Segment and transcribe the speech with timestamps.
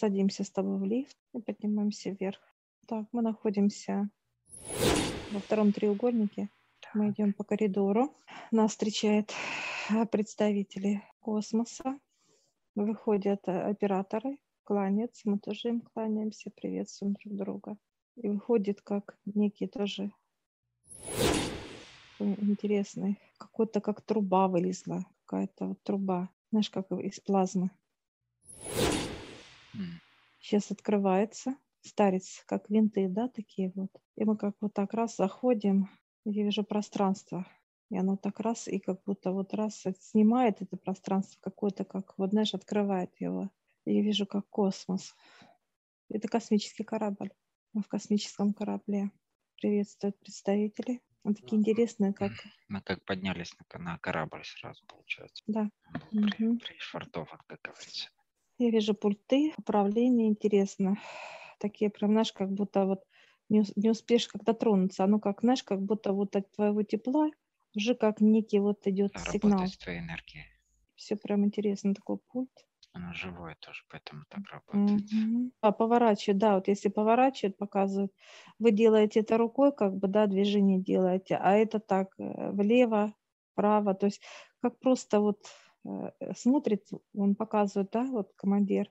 [0.00, 2.40] садимся с тобой в лифт и поднимаемся вверх.
[2.86, 4.08] Так, мы находимся
[5.30, 6.48] во втором треугольнике.
[6.94, 8.16] Мы идем по коридору.
[8.50, 9.34] Нас встречают
[10.10, 11.98] представители космоса.
[12.74, 15.28] Выходят э, операторы, кланяются.
[15.28, 17.76] Мы тоже им кланяемся, приветствуем друг друга.
[18.16, 20.12] И выходит как некий тоже
[22.18, 23.18] интересный.
[23.36, 25.04] Какой-то как труба вылезла.
[25.26, 26.30] Какая-то вот труба.
[26.50, 27.70] Знаешь, как из плазмы.
[30.40, 31.54] Сейчас открывается.
[31.82, 33.90] Старец, как винты, да, такие вот.
[34.16, 35.88] И мы как вот так раз заходим,
[36.24, 37.46] я вижу пространство.
[37.90, 42.30] И оно так раз, и как будто вот раз снимает это пространство какое-то, как вот,
[42.30, 43.50] знаешь, открывает его.
[43.84, 45.14] И я вижу, как космос.
[46.08, 47.30] Это космический корабль.
[47.72, 49.10] Мы в космическом корабле.
[49.60, 51.00] Приветствуют представители.
[51.22, 52.32] Он такие интересные, как...
[52.68, 55.42] Мы как поднялись на, на корабль сразу, получается.
[55.46, 55.70] Да.
[56.10, 56.58] При, угу.
[56.58, 58.08] Пришвартован, как говорится.
[58.60, 60.98] Я вижу пульты, управление интересно.
[61.58, 63.02] Такие прям, знаешь, как будто вот
[63.48, 65.02] не, не успеешь когда тронуться.
[65.02, 67.30] Оно как, знаешь, как будто вот от твоего тепла
[67.74, 69.60] уже как некий вот идет да, сигнал.
[69.60, 70.44] Работает твоей энергией.
[70.94, 72.50] Все прям интересно, такой пульт.
[72.92, 75.10] Оно живое тоже, поэтому так работает.
[75.10, 75.52] Mm-hmm.
[75.62, 78.12] А поворачивает, да, вот если поворачивает, показывает,
[78.58, 83.14] вы делаете это рукой, как бы, да, движение делаете, а это так, э, влево,
[83.52, 84.20] вправо, то есть
[84.60, 85.46] как просто вот
[86.36, 88.90] смотрит, он показывает, да, вот командир,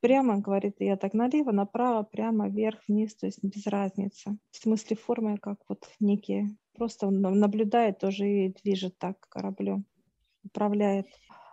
[0.00, 4.38] прямо говорит, я так налево, направо, прямо, вверх, вниз, то есть без разницы.
[4.50, 9.84] В смысле формы, как вот некие, просто он наблюдает тоже и движет так кораблем,
[10.44, 11.06] управляет.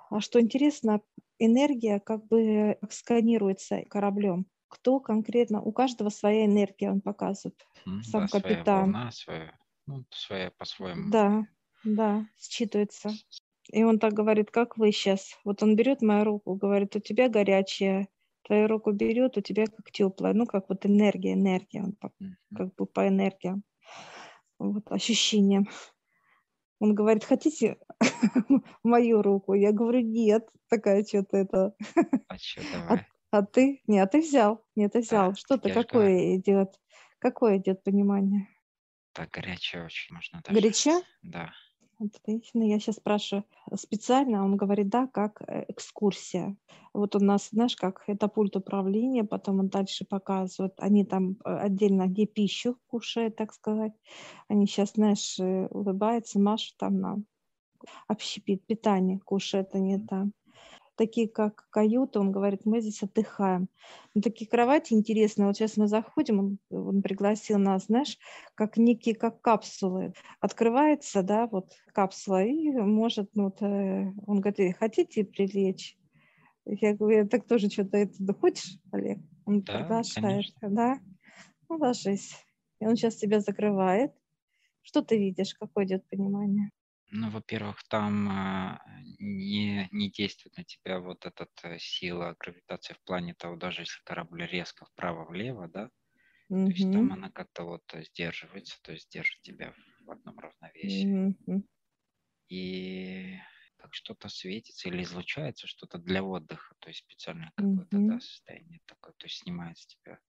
[0.09, 1.01] А что интересно,
[1.39, 4.45] энергия как бы сканируется кораблем.
[4.67, 7.65] Кто конкретно, у каждого своя энергия, он показывает.
[7.87, 8.63] Mm, Сам да, капитан.
[8.65, 11.11] Своя волна, своя, ну, своя по-своему.
[11.11, 11.47] Да,
[11.83, 13.11] да, считывается.
[13.71, 15.37] И он так говорит, как вы сейчас.
[15.43, 18.07] Вот он берет мою руку, говорит, у тебя горячая,
[18.43, 20.33] твою руку берет, у тебя как теплая.
[20.33, 21.95] Ну, как вот энергия, энергия, он
[22.55, 23.63] как бы по энергиям,
[24.59, 25.67] вот ощущениям.
[26.79, 27.77] Он говорит, хотите
[28.83, 29.53] мою руку?
[29.53, 30.47] Я говорю, нет.
[30.67, 31.75] Такая что-то это.
[32.27, 32.99] А что, А,
[33.31, 33.81] а ты?
[33.87, 34.63] Нет, ты взял.
[34.75, 35.29] Нет, ты взял.
[35.29, 36.79] Да, Что-то какое идет?
[37.19, 38.47] Какое идет понимание?
[39.13, 40.59] Так горячее очень можно даже.
[40.59, 41.01] Горячо?
[41.21, 41.53] Да.
[41.99, 42.63] Отлично.
[42.63, 43.45] Я сейчас спрашиваю
[43.75, 44.43] специально.
[44.43, 46.57] Он говорит, да, как э, экскурсия.
[46.93, 50.73] Вот у нас, знаешь, как это пульт управления, потом он дальше показывает.
[50.77, 53.93] Они там э, отдельно, где пищу кушают, так сказать.
[54.49, 57.25] Они сейчас, знаешь, э, улыбаются, машут там нам.
[58.07, 60.33] Общепит, питание кушают они там.
[60.95, 63.67] Такие, как каюты, он говорит, мы здесь отдыхаем.
[64.13, 65.47] Ну, такие кровати интересные.
[65.47, 68.17] Вот сейчас мы заходим, он, он пригласил нас, знаешь,
[68.55, 70.13] как некие, как капсулы.
[70.39, 75.97] Открывается, да, вот капсула, и может, ну, вот, э, он говорит, хотите прилечь?
[76.65, 79.19] Я говорю, я так тоже что-то это, да хочешь, Олег?
[79.45, 80.69] Он Да, приглашает, конечно.
[80.69, 80.99] да?
[81.69, 82.35] Ну, ложись.
[82.79, 84.11] И он сейчас тебя закрывает.
[84.81, 85.53] Что ты видишь?
[85.55, 86.71] Какое идет понимание?
[87.17, 88.81] Ну, во-первых, там а,
[89.19, 94.01] не, не действует на тебя вот эта э, сила гравитации в плане того, даже если
[94.03, 95.91] корабль резко вправо-влево, да,
[96.63, 101.13] то есть там она как-то вот э, сдерживается, то есть держит тебя в одном равновесии.
[101.19, 101.63] Мгм.
[102.47, 103.37] И
[103.77, 108.07] как что-то светится или излучается, что-то для отдыха, то есть специально какое-то Мгм.
[108.07, 110.19] да, состояние такое, то есть снимает с тебя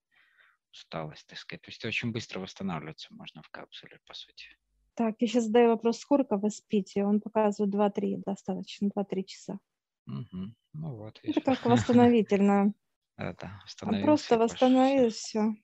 [0.73, 1.63] усталость, так сказать.
[1.63, 4.57] То есть очень быстро восстанавливаться можно в капсуле, по сути.
[4.97, 7.05] Так, я сейчас задаю вопрос, сколько вы спите?
[7.05, 9.59] Он показывает 2-3, достаточно, 2-3 часа.
[10.07, 10.55] Мгм.
[10.73, 11.41] Ну вот, Это видишь.
[11.41, 12.73] как восстановительно.
[13.17, 15.55] Да, да, Он восстановился просто и пошел восстановил всё все.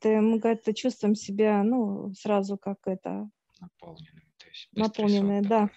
[0.00, 3.30] Ты, мы как-то чувствуем себя, ну, сразу как это,
[3.60, 5.70] наполненным, то есть наполненные, да.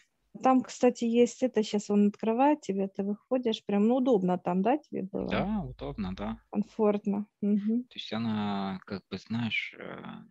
[0.43, 4.77] Там, кстати, есть это, сейчас он открывает тебе, ты выходишь, прям, ну, удобно там, да,
[4.77, 5.45] тебе было?
[5.45, 6.41] Да, удобно, да.
[6.51, 7.27] Комфортно.
[7.41, 7.85] Мгм.
[7.91, 10.23] То есть она, как бы, знаешь, э,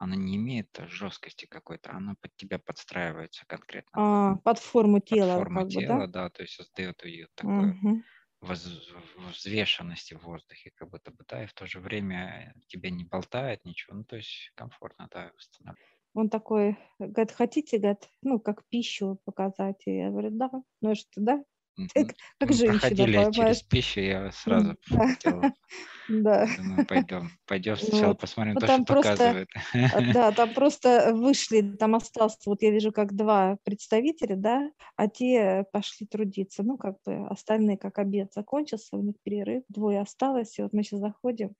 [0.00, 5.36] она не имеет жесткости какой-то, она под тебя подстраивается конкретно А, под форму под тела,
[5.36, 6.02] форму как бы, да?
[6.02, 8.02] тела, да, то есть создает ее такое Мгм.
[8.40, 13.04] воз- взвешенности в воздухе, как будто бы, да, и в то же время тебя не
[13.04, 15.90] болтает ничего, ну, то есть комфортно, да, восстанавливает.
[16.14, 19.82] Он такой, говорит, хотите, говорит, ну, как пищу показать?
[19.86, 20.50] И я говорю, да.
[20.80, 21.44] Ну, что, да?
[21.94, 22.06] Ты
[22.38, 25.04] как женщина, проходили через пищу, я сразу да.
[25.18, 25.46] хотел,
[26.08, 26.46] Да.
[26.88, 29.48] пойдем, пойдем сначала посмотрим Ну, то, что показывает.
[29.90, 35.08] а, да, там просто вышли, там остался, вот я вижу, как два представителя, да, а
[35.08, 36.62] те пошли трудиться.
[36.62, 40.82] Ну, как бы остальные, как обед закончился, у них перерыв, двое осталось, и вот мы
[40.82, 41.54] сейчас заходим.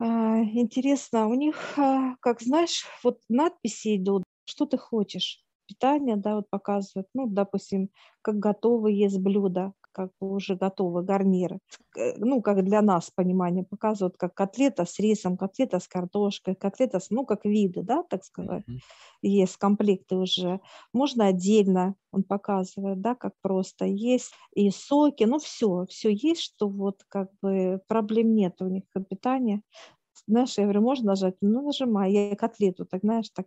[0.00, 5.43] А, Интересно, у них, а, как знаешь, вот надписи идут, что ты хочешь.
[5.66, 7.90] Питание, да, вот показывают, ну, допустим,
[8.22, 9.72] как готовы есть блюда.
[9.92, 11.58] как бы уже готовый гарнир.
[11.96, 16.98] Э, ну, как для нас понимание показывают, как котлета с рисом, котлета с картошкой, котлета
[16.98, 18.64] с, ну, как виды, да, так сказать.
[18.68, 18.78] Mm-hmm.
[19.22, 20.60] Есть комплекты уже.
[20.92, 24.32] Можно отдельно, он показывает, да, как просто есть.
[24.54, 29.62] И соки, ну, все, все есть, что вот как бы проблем нет у них питания
[30.26, 31.34] знаешь, я говорю, можно нажать?
[31.40, 32.12] Ну, нажимай.
[32.12, 33.46] Я котлету, так, знаешь, так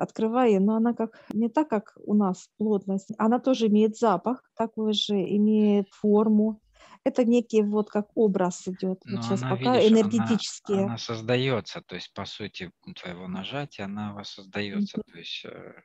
[0.00, 3.10] открываю, но она как не так, как у нас плотность.
[3.18, 6.60] Она тоже имеет запах такой же, имеет форму.
[7.04, 9.00] Это некий вот как образ идет.
[9.04, 10.78] Но вот сейчас она, пока видишь, энергетические.
[10.78, 15.12] Она, она создается, то есть по сути твоего нажатия она воссоздается, mm-hmm.
[15.12, 15.82] то есть э,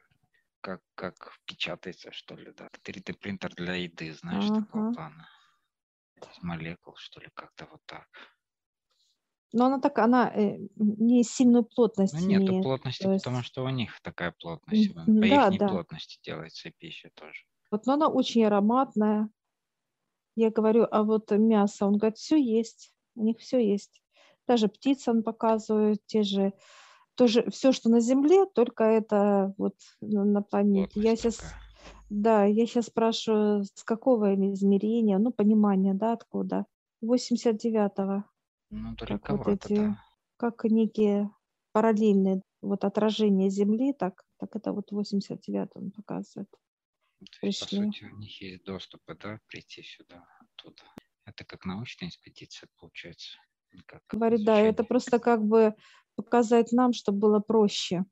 [0.62, 2.70] как, как печатается, что ли, да.
[2.84, 4.62] 3D принтер для еды, знаешь, ага.
[4.62, 5.30] такого плана.
[6.22, 8.08] Из молекул, что ли, как-то вот так.
[9.56, 12.62] Но она так, она э, не сильную плотность Ну, имеет.
[12.62, 14.94] плотности, То есть, потому что у них такая плотность.
[14.94, 15.70] По да, их да.
[15.70, 17.46] плотности делается пища тоже.
[17.72, 19.30] Вот, но она очень ароматная.
[20.36, 24.02] Я говорю, а вот мясо, он говорит, все есть, у них все есть.
[24.46, 26.52] Даже птицы он показывает, те же,
[27.16, 31.00] тоже все, что на Земле, только это вот на планете.
[31.00, 31.54] Я сейчас, такая.
[32.10, 36.66] да, я сейчас спрашиваю, с какого измерения, ну, понимание, да, откуда?
[37.02, 38.26] 89-го.
[38.76, 40.04] Ну, как вот эти, да.
[40.38, 41.32] как некие
[41.72, 46.50] параллельные вот отражения Земли, так, так это вот 89 он показывает.
[47.40, 47.86] То есть, по Пришли.
[47.86, 50.84] сути, у них есть доступы, да, прийти сюда, оттуда.
[51.26, 53.38] Это как научная экспедиция получается.
[53.86, 54.88] Как Говорит, да, это изучение.
[54.88, 55.76] просто как бы
[56.16, 58.04] показать нам, чтобы было проще.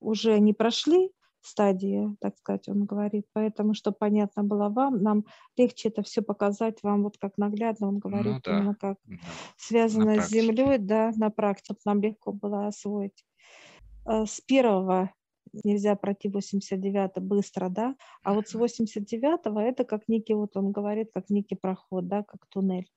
[0.00, 1.12] Уже не прошли
[1.46, 5.24] стадии, так сказать, он говорит, поэтому, чтобы понятно было вам, нам
[5.56, 9.36] легче это все показать вам, вот как наглядно он говорит, Ну да, именно как да,
[9.56, 13.24] связано с землей, да, на практике нам легко было освоить.
[14.06, 15.12] Э, С первого
[15.64, 18.62] нельзя пройти 89 быстро, да, а вот с Мгм.
[18.62, 22.90] 89 это как некий, вот он говорит, как некий проход, да, как туннель,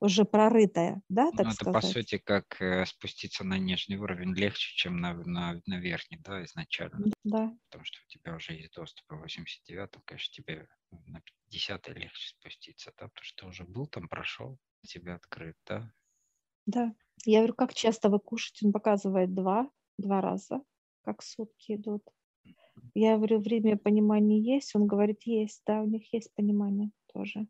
[0.00, 1.92] уже прорытая, да, Ну, так это по сказать.
[1.92, 7.06] сути как э, спуститься на нижний уровень легче, чем на, на, на верхний, да, изначально.
[7.22, 10.68] Да, Потому что у тебя уже есть доступ к 89 конечно, тебе
[11.06, 11.20] на
[11.50, 15.92] 50 легче спуститься, да, потому что ты уже был там, прошел, тебе открыт, да.
[16.66, 16.94] да.
[17.26, 18.66] Я говорю, как часто вы кушаете?
[18.66, 20.62] Он показывает два, два раза,
[21.02, 22.02] как сутки идут.
[22.94, 24.74] Я говорю, время понимания есть?
[24.74, 27.46] Он говорит, есть, да, у них есть понимание тоже.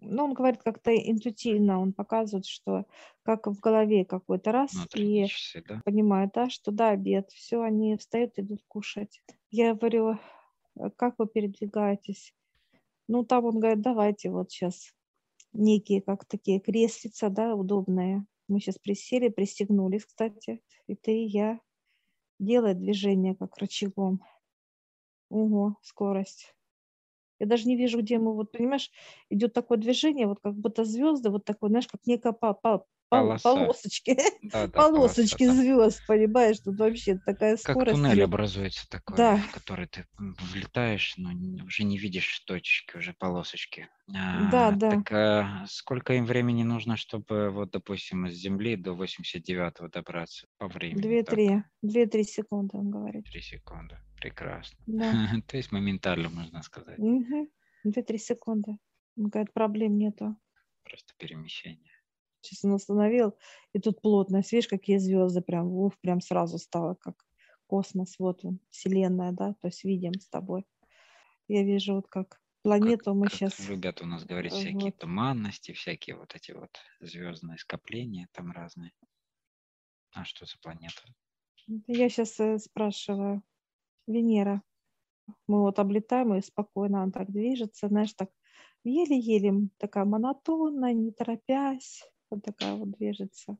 [0.00, 2.86] Ну, он говорит как-то интуитивно, он показывает, что
[3.22, 5.80] как в голове какой-то раз, Внутренние и часы, да.
[5.84, 9.22] понимают, да, что да, обед, все, они встают, идут кушать.
[9.50, 10.18] Я говорю,
[10.78, 12.34] «Э, как вы передвигаетесь?
[13.08, 14.92] Ну, там он говорит, давайте вот сейчас
[15.52, 18.24] некие, как такие креслица, да, удобные.
[18.48, 21.60] Мы сейчас присели, пристегнулись, кстати, и ты, и я.
[22.38, 24.22] Делай движение как рычагом.
[25.28, 26.54] Ого, скорость.
[27.40, 28.90] Я даже не вижу, где мы, вот понимаешь,
[29.30, 32.32] идет такое движение, вот как будто звезды, вот такое, знаешь, как некая
[33.10, 33.54] Полоса.
[33.54, 35.62] полосочки, Да, да, полосочки полоса, да.
[35.62, 37.96] звезд, понимаешь, тут вообще такая Как скорость.
[37.96, 38.24] туннель идет.
[38.26, 39.36] образуется такой, Да.
[39.38, 41.30] в который ты влетаешь, но
[41.64, 43.88] уже не видишь точки, уже полосочки.
[44.08, 44.90] Да, А, да.
[44.90, 50.68] Так а сколько им времени нужно, чтобы, вот, допустим, из Земли до 89-го добраться по
[50.68, 50.96] времени?
[51.00, 51.02] так?
[51.04, 53.24] Две-три, две-три секунды, он говорит.
[53.24, 53.98] Три секунды.
[54.20, 54.76] Прекрасно.
[54.86, 55.12] Да.
[55.46, 56.98] То есть моментально, можно сказать.
[56.98, 57.48] Мгм.
[57.84, 58.76] Две-три секунды.
[59.16, 60.36] Он говорит, проблем нету.
[60.84, 61.92] Просто перемещение.
[62.48, 63.34] Сейчас он остановил,
[63.72, 67.14] и тут плотность, видишь, какие звезды, прям, уф, прям сразу стало, как
[67.66, 70.64] космос, вот он, Вселенная, да, то есть видим с тобой.
[71.48, 73.68] Я вижу вот как планету мы как сейчас...
[73.68, 74.98] любят у нас говорить э, всякие вот.
[74.98, 78.92] туманности, всякие вот эти вот звездные скопления там разные.
[80.12, 81.02] А что за планета?
[81.86, 83.42] Я сейчас спрашиваю.
[84.06, 84.62] Венера.
[85.46, 88.30] Мы вот облетаем, и спокойно она так движется, знаешь, так
[88.84, 93.58] еле-еле, такая монотонная, не торопясь, вот такая вот движется.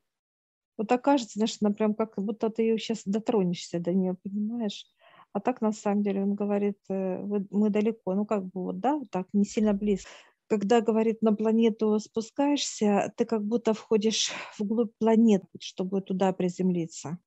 [0.77, 4.85] Вот так кажется, знаешь, она прям как будто ты ее сейчас дотронешься до нее, понимаешь?
[5.33, 7.17] А так на самом деле он говорит, э,
[7.51, 10.09] мы далеко, ну как бы вот, да, вот так, не сильно близко.
[10.47, 17.19] Когда, говорит, на планету спускаешься, ты как будто входишь вглубь планеты, чтобы туда приземлиться.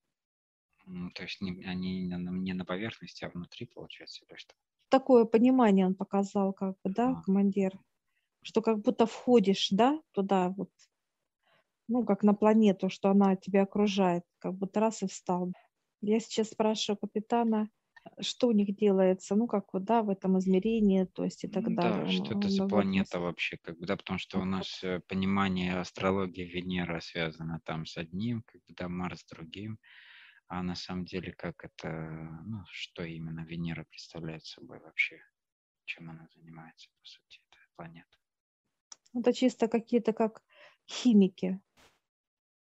[0.87, 4.55] М, То есть не- они не на, не на поверхности, а внутри, получается, или что?
[4.89, 7.23] такое понимание он показал, как бы, да, А.
[7.23, 7.81] командир,
[8.43, 10.71] что как будто входишь, да, туда вот,
[11.89, 15.53] ну, как на планету, что она тебя окружает, как будто раз и встал.
[16.01, 17.71] Я сейчас спрашиваю капитана,
[18.21, 21.73] что у них делается, ну, как вот, да, в этом измерении, то есть и так
[21.73, 22.07] М, далее.
[22.07, 25.77] Да, что это за планета вообще, как бы, да, потому что у нас э, понимание
[25.79, 29.79] астрологии Венера связано там с одним, как бы, да, Марс с другим,
[30.49, 31.91] а на самом деле как это,
[32.47, 35.23] ну, что именно Венера представляет собой вообще,
[35.87, 38.19] чем она занимается, по сути, эта планета.
[39.15, 40.43] Это чисто какие-то как
[40.89, 41.61] химики.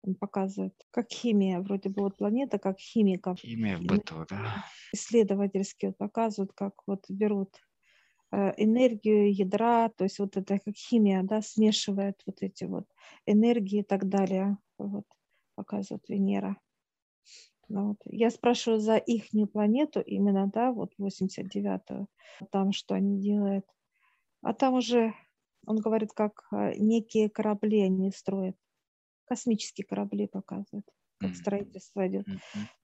[0.03, 3.39] Он показывает, как химия, вроде бы вот планета, как химиков.
[3.39, 4.65] Химия в быту, да.
[4.93, 7.55] Исследовательски вот показывают, как вот берут
[8.33, 12.85] э, энергию ядра, то есть вот это как химия, да, смешивает вот эти вот
[13.25, 14.57] энергии и так далее.
[14.77, 15.05] Вот
[15.55, 16.57] показывает Венера.
[17.69, 17.97] Ну, вот.
[18.05, 22.07] Я спрашиваю за их планету именно, да, вот 89-ю,
[22.51, 23.65] там что они делают.
[24.41, 25.13] А там уже,
[25.65, 28.57] он говорит, как э, некие корабли они строят
[29.25, 30.85] космические корабли показывают,
[31.19, 32.25] как строительство идет.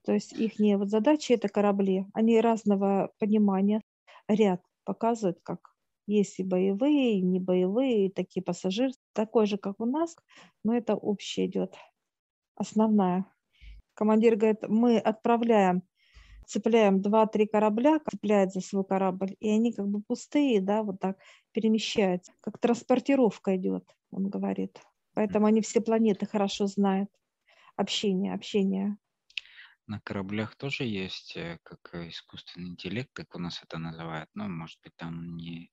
[0.04, 3.82] То есть их вот задачи это корабли, они разного понимания,
[4.28, 5.60] ряд показывают, как
[6.06, 10.16] есть и боевые, и не боевые, и такие пассажиры, такой же, как у нас,
[10.64, 11.76] но это общее идет,
[12.56, 13.26] основная.
[13.94, 15.82] Командир говорит, мы отправляем,
[16.46, 21.18] цепляем два-три корабля, цепляет за свой корабль, и они как бы пустые, да, вот так
[21.52, 24.80] перемещаются, как транспортировка идет, он говорит.
[25.14, 27.10] Поэтому они все планеты хорошо знают.
[27.76, 28.96] Общение, общение.
[29.86, 34.30] На кораблях тоже есть э, как э, искусственный интеллект, как у нас это называют.
[34.34, 35.72] Ну, может быть, там не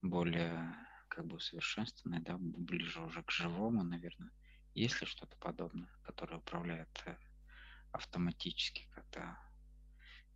[0.00, 0.74] более
[1.08, 4.30] как бы усовершенствованный, да, ближе уже к живому, наверное.
[4.74, 7.16] Есть ли что-то подобное, которое управляет э,
[7.92, 9.38] автоматически, когда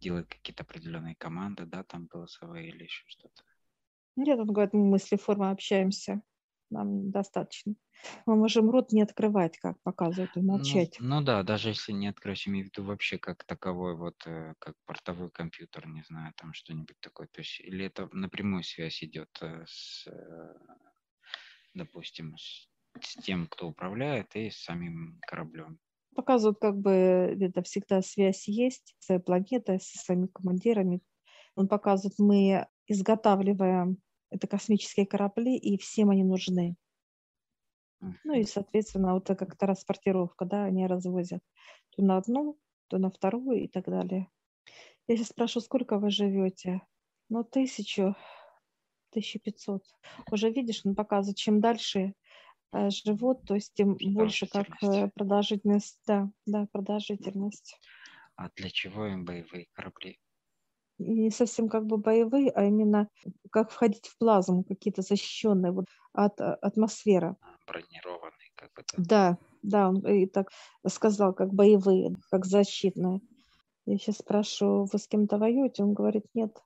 [0.01, 3.43] делает какие-то определенные команды, да, там голосовые или еще что-то?
[4.17, 6.23] Нет, он говорит, мы мысли формы общаемся
[6.73, 7.75] нам достаточно.
[8.27, 10.97] Мы можем рот не открывать, как показывают, и ну, молчать.
[10.99, 14.55] Ну, ну да, даже если не открыть, имею в виду вообще как таковой, вот э,
[14.59, 17.29] как портовой компьютер, не знаю, там что-нибудь такое.
[17.29, 20.55] То есть, или это напрямую связь идет э, с, э,
[21.75, 22.69] допустим, с,
[23.01, 25.79] с тем, кто управляет, и с самим кораблем.
[26.15, 31.01] Показывают, как бы это всегда связь есть с планетой, со своими командирами.
[31.55, 33.99] Он показывает, мы изготавливаем
[34.33, 36.77] это космические корабли, и всем они нужны.
[38.25, 41.41] Ну и, соответственно, вот как транспортировка, да, они развозят
[41.91, 42.59] то на одну,
[42.89, 44.29] то на вторую и так далее.
[45.07, 46.81] Я сейчас спрашиваю, сколько вы живете?
[47.29, 48.17] Ну, тысячу,
[49.11, 49.85] тысячу пятьсот.
[50.31, 52.15] Уже видишь, он показывает, чем дальше
[52.73, 57.79] э, живут, то есть тем больше как э, продолжительность, да, да, продолжительность.
[58.37, 60.19] А для чего им боевые корабли?
[61.03, 63.09] Не совсем как бы боевые, а именно
[63.51, 67.37] как входить в плазму, какие-то защищенные вот от а, атмосферы.
[67.67, 68.83] Бронированные, как бы.
[68.97, 70.51] Да, да, он и так
[70.87, 73.21] сказал, как боевые, как защитные.
[73.87, 75.83] Я сейчас спрашиваю, вы с кем-то воюете?
[75.83, 76.57] Он говорит, нет,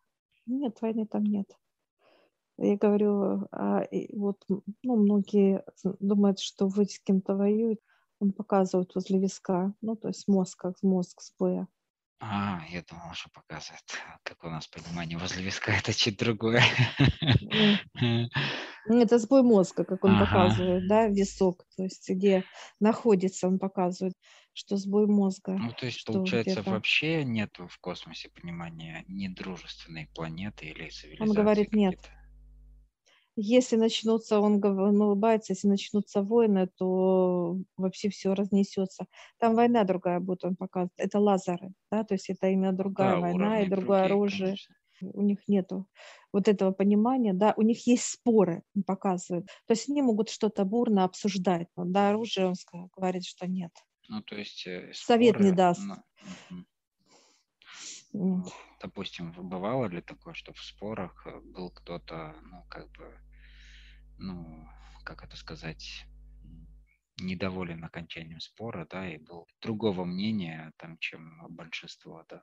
[0.47, 1.51] нет, войны там нет.
[2.59, 5.65] Я говорю, а вот ну, многие
[6.01, 7.83] думают, что вы с кем-то воюете.
[8.19, 11.69] Он показывает возле виска, ну, то есть мозг, как мозг с боя.
[12.19, 13.83] А, я думал, что показывает,
[14.23, 16.63] как у нас понимание возле виска, это чуть другое.
[18.89, 20.27] Это сбой мозга, как он ага.
[20.27, 22.45] показывает, да, висок, то есть где
[22.79, 24.15] находится, он показывает,
[24.53, 25.59] что сбой мозга.
[25.59, 31.29] Ну, то есть, получается, вообще нет в космосе понимания недружественной планеты или цивилизации?
[31.29, 31.99] Он говорит, нет.
[33.39, 39.07] Если начнутся, он, он улыбается, если начнутся войны, то вообще все разнесется.
[39.39, 40.93] Там война другая будет, он показывает.
[40.97, 44.47] Это лазеры, да, то есть это именно другая да, война и другое другие, оружие.
[44.47, 44.75] Конечно.
[45.13, 45.87] У них нету
[46.33, 49.47] вот этого понимания, да, у них есть споры, он показывает.
[49.67, 52.55] То есть они могут что-то бурно обсуждать, но да, оружие он
[52.97, 53.73] говорит, что нет.
[54.09, 55.83] Ну, то есть э, споры, Совет не даст.
[58.13, 58.45] Ну,
[58.81, 63.19] допустим, бывало ли такое, что в спорах э, был кто-то, ну, как бы
[64.19, 64.69] ну,
[65.05, 66.07] как это сказать,
[67.21, 72.43] недоволен окончанием спора, да, и был другого мнения, там, чем большинство, да.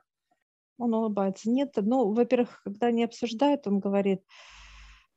[0.78, 1.50] Он улыбается.
[1.50, 4.24] Нет, ну, во-первых, когда они обсуждают, он говорит,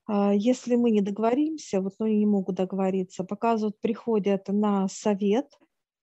[0.06, 5.52] «А, если мы не договоримся, вот, ну, не могут договориться, показывают, приходят на совет,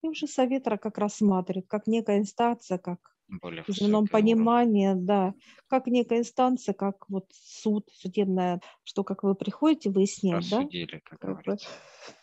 [0.02, 5.06] и уже совет как рассматривает, как некая инстанция, как более в земном понимании, уровень.
[5.06, 5.34] да,
[5.68, 10.66] как некая инстанция, как вот суд, судебная, что как вы приходите выяснять, да?
[11.04, 11.56] как, как бы,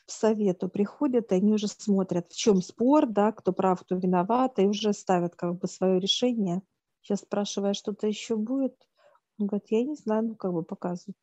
[0.05, 4.59] в совету приходят, и они уже смотрят, в чем спор, да, кто прав, кто виноват,
[4.59, 6.61] и уже ставят как бы свое решение.
[7.01, 8.75] Сейчас спрашивая, что-то еще будет,
[9.39, 11.17] он говорит, я не знаю, ну как бы показывают.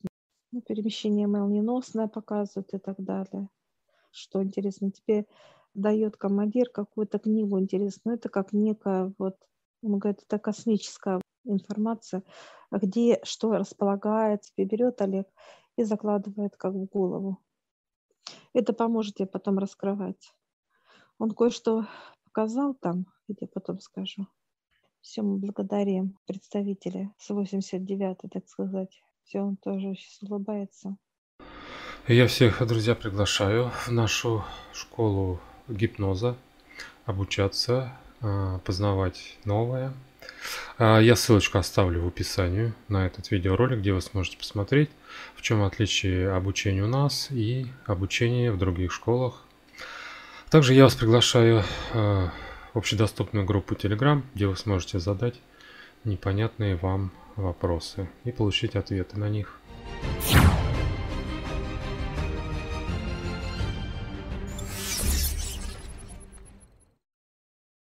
[0.50, 3.48] Ну, перемещение молниеносное показывают и так далее.
[4.10, 5.26] Что интересно, тебе
[5.74, 9.36] дает командир какую-то книгу интересную, это как некая вот
[9.82, 12.22] он говорит, это космическая информация,
[12.70, 15.26] где что располагается, берет Олег
[15.76, 17.38] и закладывает как в голову.
[18.52, 20.34] Это поможет тебе потом раскрывать.
[21.18, 21.86] Он кое-что
[22.24, 24.26] показал там, я потом скажу.
[25.00, 29.00] Все, мы благодарим представителя с 89 так сказать.
[29.24, 30.96] Все, он тоже сейчас улыбается.
[32.06, 34.42] Я всех, друзья, приглашаю в нашу
[34.72, 36.36] школу гипноза
[37.04, 39.92] обучаться, а, познавать новое.
[40.78, 44.90] А, я ссылочку оставлю в описании на этот видеоролик, где вы сможете посмотреть,
[45.34, 49.42] в чем отличие обучения у нас и обучения в других школах.
[50.50, 52.30] Также я вас приглашаю а,
[52.72, 55.34] в общедоступную группу Telegram, где вы сможете задать
[56.04, 59.60] непонятные вам вопросы и получить ответы на них.